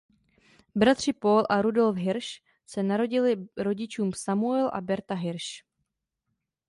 Bratři 0.75 1.13
Paul 1.13 1.45
a 1.49 1.61
Rudolf 1.61 1.97
Hirsch 1.97 2.27
se 2.65 2.83
narodili 2.83 3.47
rodičům 3.57 4.11
Samuel 4.15 4.69
a 4.73 4.81
Berta 4.81 5.15
Hirsch. 5.15 5.65